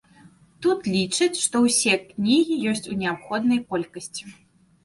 Тут 0.65 0.79
лічаць, 0.93 1.41
што 1.43 1.61
ўсе 1.65 1.93
кнігі 2.07 2.57
ёсць 2.73 2.85
у 2.93 2.97
неабходнай 3.03 3.63
колькасці. 3.75 4.23